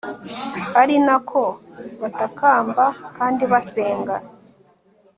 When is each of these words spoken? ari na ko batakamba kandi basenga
ari 0.81 0.95
na 1.05 1.15
ko 1.29 1.41
batakamba 2.01 2.85
kandi 3.17 3.43
basenga 3.51 4.15